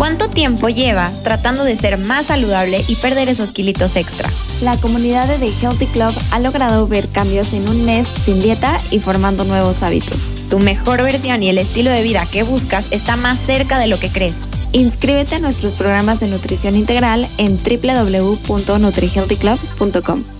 ¿Cuánto 0.00 0.30
tiempo 0.30 0.70
llevas 0.70 1.22
tratando 1.22 1.62
de 1.62 1.76
ser 1.76 1.98
más 1.98 2.24
saludable 2.24 2.82
y 2.88 2.94
perder 2.94 3.28
esos 3.28 3.52
kilitos 3.52 3.96
extra? 3.96 4.30
La 4.62 4.78
comunidad 4.78 5.28
de 5.28 5.36
The 5.36 5.52
Healthy 5.60 5.84
Club 5.88 6.14
ha 6.30 6.38
logrado 6.38 6.88
ver 6.88 7.06
cambios 7.08 7.52
en 7.52 7.68
un 7.68 7.84
mes 7.84 8.08
sin 8.08 8.40
dieta 8.40 8.80
y 8.90 9.00
formando 9.00 9.44
nuevos 9.44 9.82
hábitos. 9.82 10.48
Tu 10.48 10.58
mejor 10.58 11.02
versión 11.02 11.42
y 11.42 11.50
el 11.50 11.58
estilo 11.58 11.90
de 11.90 12.02
vida 12.02 12.26
que 12.32 12.44
buscas 12.44 12.92
está 12.92 13.16
más 13.16 13.38
cerca 13.40 13.78
de 13.78 13.88
lo 13.88 14.00
que 14.00 14.08
crees. 14.08 14.36
Inscríbete 14.72 15.34
a 15.34 15.38
nuestros 15.38 15.74
programas 15.74 16.18
de 16.18 16.28
nutrición 16.28 16.76
integral 16.76 17.28
en 17.36 17.58
www.nutrihealthyclub.com. 17.62 20.39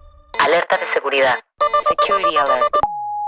Alerta 0.43 0.75
de 0.75 0.91
seguridad. 0.91 1.35
Security 1.87 2.35
alert. 2.35 2.73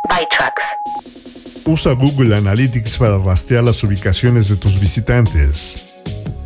ByTrax. 0.10 1.66
Usa 1.68 1.94
Google 1.94 2.36
Analytics 2.36 2.98
para 2.98 3.20
rastrear 3.20 3.64
las 3.64 3.84
ubicaciones 3.84 4.50
de 4.50 4.56
tus 4.56 4.80
visitantes. 4.80 5.94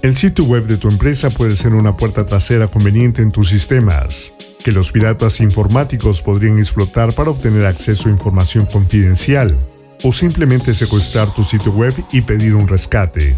El 0.01 0.13
sitio 0.13 0.43
web 0.43 0.65
de 0.65 0.75
tu 0.75 0.89
empresa 0.89 1.29
puede 1.29 1.55
ser 1.55 1.73
una 1.73 1.95
puerta 1.95 2.25
trasera 2.25 2.67
conveniente 2.67 3.21
en 3.21 3.31
tus 3.31 3.47
sistemas, 3.47 4.33
que 4.61 4.73
los 4.73 4.91
piratas 4.91 5.39
informáticos 5.39 6.21
podrían 6.21 6.59
explotar 6.59 7.13
para 7.13 7.29
obtener 7.29 7.65
acceso 7.65 8.09
a 8.09 8.11
información 8.11 8.65
confidencial, 8.65 9.57
o 10.03 10.11
simplemente 10.11 10.73
secuestrar 10.73 11.33
tu 11.33 11.43
sitio 11.43 11.71
web 11.71 11.93
y 12.11 12.21
pedir 12.21 12.55
un 12.55 12.67
rescate. 12.67 13.37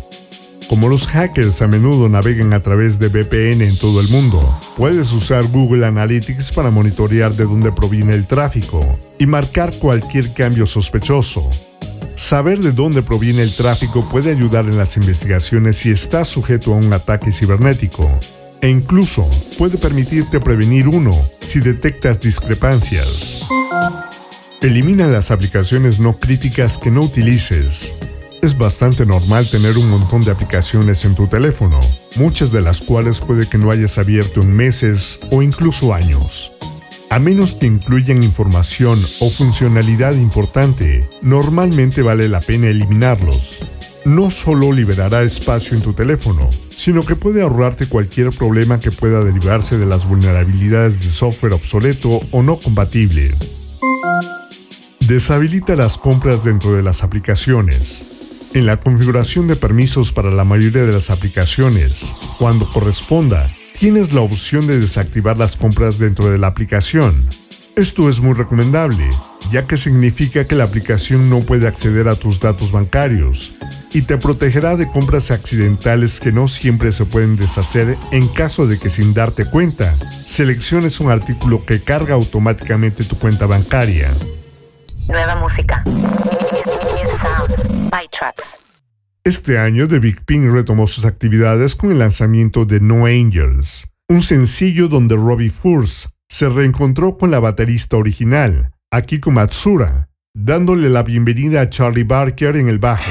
Como 0.70 0.88
los 0.88 1.08
hackers 1.08 1.64
a 1.64 1.68
menudo 1.68 2.08
navegan 2.10 2.54
a 2.54 2.60
través 2.60 3.00
de 3.00 3.08
VPN 3.08 3.64
en 3.64 3.76
todo 3.80 4.00
el 4.02 4.08
mundo, 4.08 4.60
puedes 4.78 5.12
usar 5.14 5.48
Google 5.48 5.84
Analytics 5.84 6.52
para 6.52 6.70
monitorear 6.70 7.34
de 7.34 7.46
dónde 7.46 7.72
proviene 7.72 8.14
el 8.14 8.28
tráfico 8.28 9.00
y 9.18 9.26
marcar 9.26 9.74
cualquier 9.80 10.32
cambio 10.32 10.68
sospechoso. 10.68 11.50
Saber 12.14 12.60
de 12.60 12.72
dónde 12.72 13.02
proviene 13.02 13.42
el 13.42 13.56
tráfico 13.56 14.08
puede 14.08 14.30
ayudar 14.30 14.66
en 14.66 14.78
las 14.78 14.96
investigaciones 14.96 15.78
si 15.78 15.90
estás 15.90 16.28
sujeto 16.28 16.76
a 16.76 16.78
un 16.78 16.94
ataque 16.94 17.32
cibernético, 17.32 18.08
e 18.62 18.70
incluso 18.70 19.28
puede 19.58 19.80
permitirte 19.80 20.40
prevenir 20.40 20.88
uno 20.88 21.20
si 21.40 21.62
detectas 21.62 22.20
discrepancias. 22.20 23.40
Elimina 24.62 25.08
las 25.08 25.32
aplicaciones 25.32 26.00
no 26.00 26.20
críticas 26.20 26.78
que 26.78 26.92
no 26.92 27.02
utilices. 27.02 27.96
Es 28.42 28.58
bastante 28.58 29.06
normal 29.06 29.50
tener 29.50 29.78
un 29.78 29.90
montón 29.90 30.22
de 30.24 30.32
aplicaciones 30.32 31.04
en 31.04 31.14
tu 31.14 31.28
teléfono, 31.28 31.78
muchas 32.16 32.54
de 32.54 32.62
las 32.62 32.80
cuales 32.80 33.20
puede 33.20 33.50
que 33.50 33.58
no 33.58 33.70
hayas 33.70 33.98
abierto 33.98 34.42
en 34.42 34.56
meses 34.56 35.20
o 35.30 35.42
incluso 35.42 35.94
años. 35.94 36.54
A 37.10 37.20
menos 37.20 37.56
que 37.56 37.66
incluyan 37.66 38.24
información 38.24 39.02
o 39.20 39.30
funcionalidad 39.30 40.14
importante, 40.14 41.10
normalmente 41.22 42.02
vale 42.02 42.30
la 42.30 42.40
pena 42.40 42.68
eliminarlos. 42.68 43.66
No 44.06 44.30
solo 44.30 44.72
liberará 44.72 45.22
espacio 45.24 45.76
en 45.76 45.84
tu 45.84 45.92
teléfono, 45.92 46.50
sino 46.70 47.04
que 47.04 47.18
puede 47.18 47.42
ahorrarte 47.42 47.90
cualquier 47.90 48.30
problema 48.30 48.80
que 48.80 48.92
pueda 48.92 49.22
derivarse 49.22 49.78
de 49.78 49.86
las 49.86 50.08
vulnerabilidades 50.08 51.02
de 51.02 51.10
software 51.10 51.54
obsoleto 51.54 52.22
o 52.32 52.42
no 52.42 52.58
compatible. 52.58 53.36
Deshabilita 55.02 55.76
las 55.76 55.98
compras 55.98 56.46
dentro 56.46 56.72
de 56.72 56.84
las 56.84 57.04
aplicaciones. 57.04 58.19
En 58.54 58.66
la 58.66 58.80
configuración 58.80 59.48
de 59.48 59.56
permisos 59.56 60.12
para 60.12 60.32
la 60.32 60.44
mayoría 60.44 60.84
de 60.84 60.92
las 60.92 61.12
aplicaciones, 61.12 62.16
cuando 62.40 62.68
corresponda, 62.68 63.56
tienes 63.78 64.12
la 64.12 64.22
opción 64.22 64.66
de 64.66 64.80
desactivar 64.80 65.38
las 65.38 65.56
compras 65.56 66.00
dentro 66.00 66.32
de 66.32 66.40
la 66.40 66.48
aplicación. 66.48 67.24
Esto 67.76 68.10
es 68.10 68.22
muy 68.22 68.34
recomendable, 68.34 69.08
ya 69.52 69.68
que 69.68 69.78
significa 69.78 70.48
que 70.48 70.56
la 70.56 70.64
aplicación 70.64 71.30
no 71.30 71.42
puede 71.42 71.68
acceder 71.68 72.08
a 72.08 72.16
tus 72.16 72.40
datos 72.40 72.72
bancarios 72.72 73.54
y 73.94 74.02
te 74.02 74.18
protegerá 74.18 74.76
de 74.76 74.90
compras 74.90 75.30
accidentales 75.30 76.20
que 76.20 76.32
no 76.32 76.48
siempre 76.48 76.92
se 76.92 77.06
pueden 77.06 77.36
deshacer 77.36 77.98
en 78.12 78.28
caso 78.30 78.66
de 78.66 78.80
que 78.80 78.90
sin 78.90 79.14
darte 79.14 79.46
cuenta, 79.46 79.96
selecciones 80.26 81.00
un 81.00 81.12
artículo 81.12 81.64
que 81.64 81.80
carga 81.80 82.16
automáticamente 82.16 83.04
tu 83.04 83.16
cuenta 83.16 83.46
bancaria. 83.46 84.10
Nueva 85.08 85.36
música. 85.36 85.84
Este 89.24 89.58
año 89.60 89.88
The 89.88 90.00
Big 90.00 90.24
Pink 90.26 90.52
retomó 90.52 90.88
sus 90.88 91.06
actividades 91.06 91.76
con 91.76 91.92
el 91.92 92.00
lanzamiento 92.00 92.66
de 92.66 92.80
No 92.80 93.06
Angels, 93.06 93.88
un 94.08 94.22
sencillo 94.22 94.88
donde 94.88 95.16
Robbie 95.16 95.50
Furs 95.50 96.10
se 96.28 96.50
reencontró 96.50 97.18
con 97.18 97.32
la 97.32 97.40
baterista 97.40 97.98
original, 97.98 98.72
Akiko 98.92 99.32
Matsura, 99.32 100.10
dándole 100.34 100.90
la 100.90 101.04
bienvenida 101.04 101.62
a 101.62 101.70
Charlie 101.70 102.04
Barker 102.04 102.56
en 102.56 102.70
el 102.70 102.80
bajo. 102.80 103.04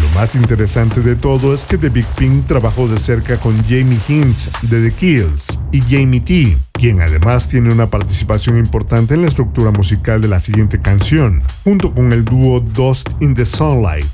Lo 0.00 0.08
más 0.10 0.34
interesante 0.34 1.00
de 1.00 1.16
todo 1.16 1.54
es 1.54 1.64
que 1.64 1.76
The 1.76 1.90
Big 1.90 2.06
Pink 2.16 2.46
trabajó 2.46 2.88
de 2.88 2.98
cerca 2.98 3.38
con 3.38 3.56
Jamie 3.64 3.98
Hinz 4.08 4.50
de 4.62 4.88
The 4.88 4.96
Kills 4.96 5.58
y 5.72 5.80
Jamie 5.80 6.20
T, 6.20 6.56
quien 6.74 7.00
además 7.00 7.48
tiene 7.48 7.72
una 7.72 7.88
participación 7.88 8.58
importante 8.58 9.14
en 9.14 9.22
la 9.22 9.28
estructura 9.28 9.70
musical 9.70 10.20
de 10.20 10.28
la 10.28 10.40
siguiente 10.40 10.80
canción, 10.80 11.42
junto 11.62 11.94
con 11.94 12.12
el 12.12 12.24
dúo 12.24 12.60
Dust 12.60 13.08
in 13.20 13.34
the 13.34 13.46
Sunlight. 13.46 14.04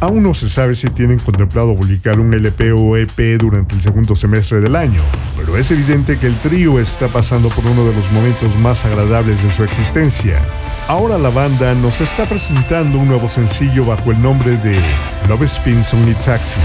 Aún 0.00 0.24
no 0.24 0.34
se 0.34 0.48
sabe 0.48 0.74
si 0.74 0.90
tienen 0.90 1.20
contemplado 1.20 1.76
publicar 1.76 2.18
un 2.18 2.34
LP 2.34 2.72
o 2.72 2.96
EP 2.96 3.38
durante 3.38 3.76
el 3.76 3.82
segundo 3.82 4.16
semestre 4.16 4.60
del 4.60 4.74
año, 4.74 5.00
pero 5.36 5.56
es 5.56 5.70
evidente 5.70 6.18
que 6.18 6.26
el 6.26 6.36
trío 6.40 6.80
está 6.80 7.06
pasando 7.06 7.48
por 7.50 7.64
uno 7.64 7.84
de 7.84 7.94
los 7.94 8.10
momentos 8.10 8.56
más 8.56 8.84
agradables 8.84 9.42
de 9.44 9.52
su 9.52 9.62
existencia. 9.62 10.40
Ahora 10.88 11.18
la 11.18 11.30
banda 11.30 11.72
nos 11.74 12.00
está 12.00 12.26
presentando 12.26 12.98
un 12.98 13.06
nuevo 13.06 13.28
sencillo 13.28 13.84
bajo 13.84 14.10
el 14.10 14.20
nombre 14.20 14.56
de 14.56 14.80
Love 15.28 15.46
Spins 15.46 15.94
Only 15.94 16.14
Taxis. 16.14 16.58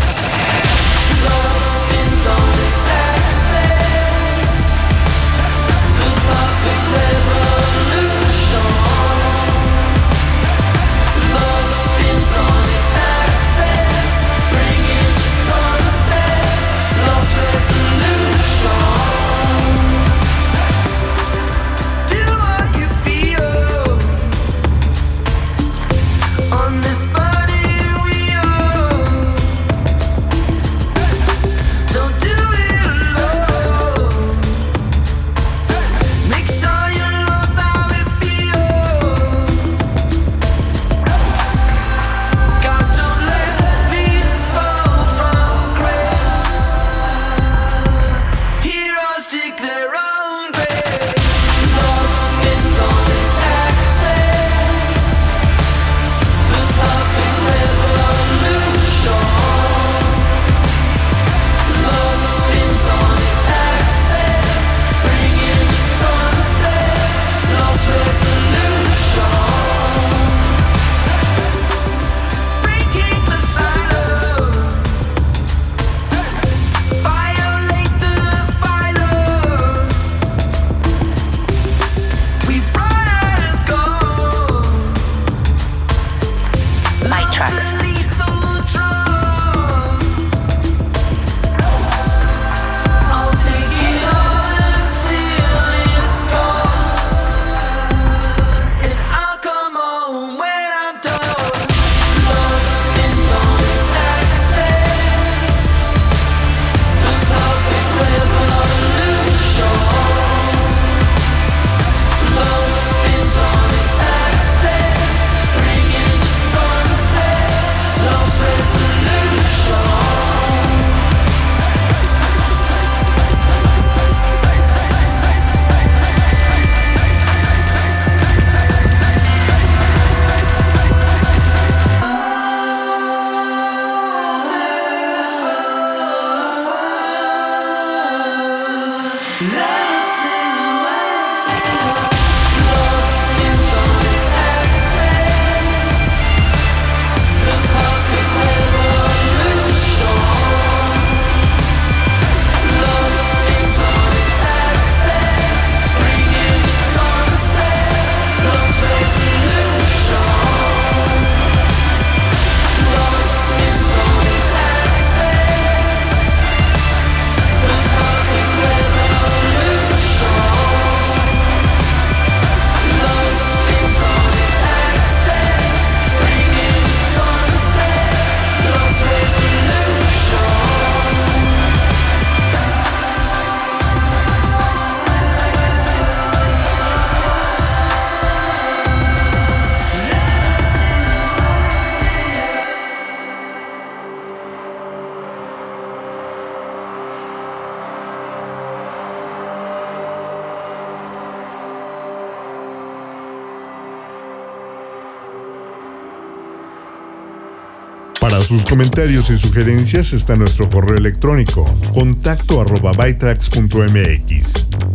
Sus 208.48 208.64
comentarios 208.64 209.30
y 209.30 209.38
sugerencias 209.38 210.14
está 210.14 210.38
nuestro 210.38 210.70
correo 210.70 210.96
electrónico 210.96 211.66
contacto 211.94 212.62
arroba. 212.62 212.94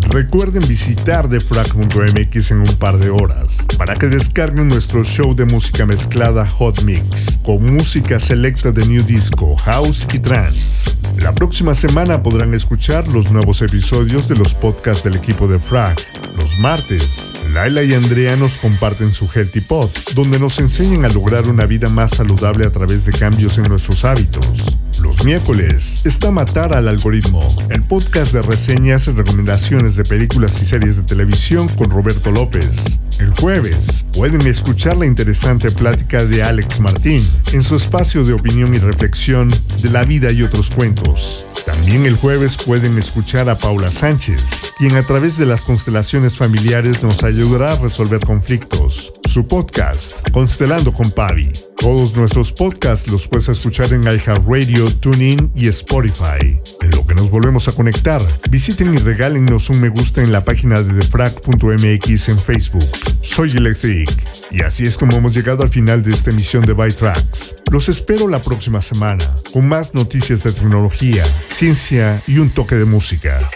Recuerden 0.09 0.67
visitar 0.67 1.29
defrag.mx 1.29 2.51
en 2.51 2.61
un 2.61 2.77
par 2.79 2.99
de 2.99 3.11
horas 3.11 3.59
para 3.77 3.95
que 3.97 4.07
descarguen 4.07 4.69
nuestro 4.69 5.05
show 5.05 5.35
de 5.35 5.45
música 5.45 5.85
mezclada 5.85 6.47
Hot 6.47 6.83
Mix 6.83 7.39
con 7.45 7.75
música 7.75 8.19
selecta 8.19 8.73
de 8.73 8.87
New 8.87 9.05
Disco, 9.05 9.55
House 9.57 10.07
y 10.15 10.19
Trance. 10.19 10.91
La 11.19 11.35
próxima 11.35 11.75
semana 11.75 12.23
podrán 12.23 12.55
escuchar 12.55 13.07
los 13.09 13.31
nuevos 13.31 13.61
episodios 13.61 14.29
de 14.29 14.37
los 14.37 14.55
podcasts 14.55 15.05
del 15.05 15.17
equipo 15.17 15.47
de 15.47 15.59
Frag. 15.59 15.97
Los 16.37 16.59
martes, 16.59 17.31
Laila 17.51 17.83
y 17.83 17.93
Andrea 17.93 18.35
nos 18.37 18.57
comparten 18.57 19.13
su 19.13 19.29
Healthy 19.29 19.61
Pod, 19.61 19.91
donde 20.15 20.39
nos 20.39 20.59
enseñan 20.59 21.05
a 21.05 21.09
lograr 21.09 21.47
una 21.47 21.67
vida 21.67 21.89
más 21.91 22.13
saludable 22.13 22.67
a 22.67 22.73
través 22.73 23.05
de 23.05 23.13
cambios 23.13 23.42
en 23.43 23.65
nuestros 23.65 24.05
hábitos. 24.05 24.79
Los 25.01 25.25
miércoles 25.25 26.07
está 26.07 26.31
Matar 26.31 26.77
al 26.77 26.87
Algoritmo, 26.87 27.45
el 27.71 27.83
podcast 27.83 28.33
de 28.33 28.41
reseñas 28.41 29.09
y 29.09 29.11
recomendaciones 29.11 29.97
de 29.97 30.05
películas 30.05 30.63
y 30.63 30.65
series 30.65 30.97
de 30.97 31.03
televisión 31.03 31.67
con 31.71 31.91
Roberto 31.91 32.31
López. 32.31 33.01
El 33.19 33.33
jueves 33.33 34.07
pueden 34.13 34.47
escuchar 34.47 34.97
la 34.97 35.07
interesante 35.07 35.73
plática 35.73 36.25
de 36.25 36.45
Alex 36.45 36.79
Martín 36.79 37.29
en 37.53 37.65
su 37.65 37.75
espacio 37.75 38.25
de 38.25 38.33
opinión 38.33 38.77
y 38.77 38.79
reflexión 38.79 39.51
de 39.83 39.91
la 39.91 40.05
vida 40.05 40.31
y 40.31 40.43
otros 40.43 40.71
cuentos. 40.71 41.45
También 41.67 42.07
el 42.07 42.15
jueves 42.15 42.57
pueden 42.65 42.97
escuchar 42.97 43.51
a 43.51 43.59
Paula 43.59 43.91
Sánchez, 43.91 44.41
quien 44.79 44.95
a 44.95 45.03
través 45.03 45.37
de 45.37 45.47
las 45.47 45.63
constelaciones 45.63 46.37
familiares 46.37 47.03
nos 47.03 47.25
ayudará 47.25 47.73
a 47.73 47.79
resolver 47.79 48.21
conflictos. 48.21 49.13
Su 49.25 49.49
podcast, 49.49 50.31
Constelando 50.31 50.93
con 50.93 51.11
Pavi. 51.11 51.72
Todos 51.83 52.17
nuestros 52.17 52.53
podcasts 52.53 53.11
los 53.11 53.27
puedes 53.27 53.49
escuchar 53.49 53.93
en 53.93 54.05
iHeartRadio, 54.05 54.85
TuneIn 55.01 55.51
y 55.53 55.67
Spotify. 55.67 56.61
En 56.81 56.91
lo 56.93 57.05
que 57.05 57.17
nos 57.17 57.29
volvemos 57.29 57.67
a 57.67 57.73
conectar, 57.73 58.23
visiten 58.49 58.95
y 58.95 58.99
regálennos 58.99 59.69
un 59.69 59.81
me 59.81 59.89
gusta 59.89 60.23
en 60.23 60.31
la 60.31 60.45
página 60.45 60.81
de 60.81 60.93
defrag.mx 60.93 62.29
en 62.29 62.39
Facebook. 62.39 62.87
Soy 63.21 63.51
Lexic 63.51 64.09
y 64.53 64.63
así 64.63 64.85
es 64.85 64.97
como 64.97 65.17
hemos 65.17 65.35
llegado 65.35 65.65
al 65.65 65.71
final 65.71 66.05
de 66.05 66.13
esta 66.13 66.31
emisión 66.31 66.65
de 66.65 66.73
By 66.73 66.93
Tracks. 66.93 67.57
Los 67.73 67.89
espero 67.89 68.29
la 68.29 68.41
próxima 68.41 68.81
semana 68.81 69.25
con 69.53 69.69
más 69.69 69.93
noticias 69.93 70.45
de 70.45 70.53
tecnología, 70.53 71.25
ciencia 71.45 72.23
y 72.29 72.39
un 72.39 72.51
toque 72.51 72.77
de 72.77 72.85
música. 72.85 73.51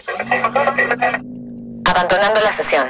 Abandonando 1.84 2.40
la 2.42 2.52
sesión. 2.52 2.86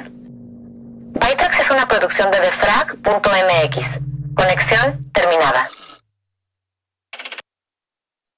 Bytrax 1.12 1.60
es 1.60 1.70
una 1.70 1.86
producción 1.86 2.30
de 2.30 2.40
defrag.mx. 2.40 4.15
Conexión 4.36 5.02
terminada. 5.14 5.66